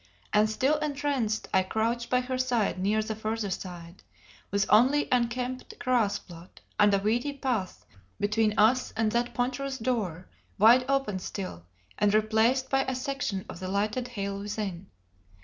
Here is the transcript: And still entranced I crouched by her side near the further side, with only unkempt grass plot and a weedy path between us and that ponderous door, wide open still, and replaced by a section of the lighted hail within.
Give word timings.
And 0.33 0.49
still 0.49 0.79
entranced 0.79 1.47
I 1.53 1.61
crouched 1.61 2.09
by 2.09 2.21
her 2.21 2.39
side 2.39 2.79
near 2.79 3.03
the 3.03 3.13
further 3.13 3.51
side, 3.51 4.01
with 4.49 4.65
only 4.67 5.07
unkempt 5.11 5.77
grass 5.77 6.17
plot 6.17 6.59
and 6.79 6.91
a 6.91 6.97
weedy 6.97 7.33
path 7.33 7.85
between 8.19 8.57
us 8.57 8.91
and 8.97 9.11
that 9.11 9.35
ponderous 9.35 9.77
door, 9.77 10.27
wide 10.57 10.85
open 10.89 11.19
still, 11.19 11.67
and 11.99 12.15
replaced 12.15 12.67
by 12.71 12.81
a 12.85 12.95
section 12.95 13.45
of 13.47 13.59
the 13.59 13.67
lighted 13.67 14.07
hail 14.07 14.39
within. 14.39 14.87